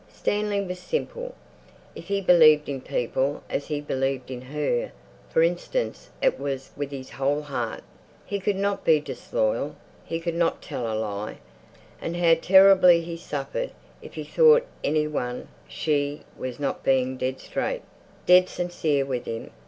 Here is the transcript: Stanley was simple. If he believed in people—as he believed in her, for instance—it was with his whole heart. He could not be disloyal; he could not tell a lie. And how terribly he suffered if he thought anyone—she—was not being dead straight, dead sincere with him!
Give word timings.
Stanley 0.09 0.61
was 0.61 0.79
simple. 0.79 1.35
If 1.93 2.05
he 2.07 2.21
believed 2.21 2.67
in 2.67 2.81
people—as 2.81 3.67
he 3.67 3.81
believed 3.81 4.31
in 4.31 4.41
her, 4.41 4.91
for 5.29 5.43
instance—it 5.43 6.39
was 6.39 6.71
with 6.75 6.89
his 6.89 7.11
whole 7.11 7.43
heart. 7.43 7.83
He 8.25 8.39
could 8.39 8.55
not 8.55 8.83
be 8.83 8.99
disloyal; 8.99 9.75
he 10.03 10.19
could 10.19 10.33
not 10.33 10.59
tell 10.59 10.91
a 10.91 10.97
lie. 10.97 11.37
And 12.01 12.17
how 12.17 12.33
terribly 12.33 13.01
he 13.03 13.15
suffered 13.15 13.73
if 14.01 14.15
he 14.15 14.23
thought 14.23 14.65
anyone—she—was 14.83 16.59
not 16.59 16.83
being 16.83 17.15
dead 17.15 17.39
straight, 17.39 17.83
dead 18.25 18.49
sincere 18.49 19.05
with 19.05 19.25
him! 19.25 19.51